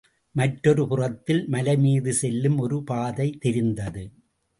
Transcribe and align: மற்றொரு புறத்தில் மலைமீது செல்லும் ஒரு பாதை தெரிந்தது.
மற்றொரு 0.35 0.87
புறத்தில் 0.87 1.43
மலைமீது 1.49 2.13
செல்லும் 2.13 2.57
ஒரு 2.57 2.83
பாதை 2.83 3.37
தெரிந்தது. 3.39 4.03